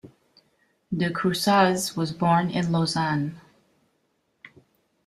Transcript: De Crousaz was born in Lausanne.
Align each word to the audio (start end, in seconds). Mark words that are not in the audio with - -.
De 0.91 1.09
Crousaz 1.13 1.95
was 1.95 2.11
born 2.11 2.49
in 2.49 2.71
Lausanne. 2.71 3.39